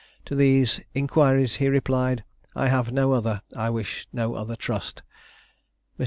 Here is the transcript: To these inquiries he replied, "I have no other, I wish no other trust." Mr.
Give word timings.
To 0.25 0.33
these 0.33 0.79
inquiries 0.95 1.57
he 1.57 1.67
replied, 1.67 2.23
"I 2.55 2.69
have 2.69 2.91
no 2.91 3.11
other, 3.13 3.43
I 3.55 3.69
wish 3.69 4.07
no 4.11 4.33
other 4.33 4.55
trust." 4.55 5.03
Mr. 5.99 5.99